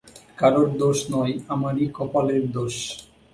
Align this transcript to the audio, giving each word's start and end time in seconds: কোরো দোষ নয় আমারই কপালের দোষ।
কোরো 0.39 0.61
দোষ 0.81 0.97
নয় 1.13 1.33
আমারই 1.53 1.85
কপালের 1.97 2.43
দোষ। 2.55 2.75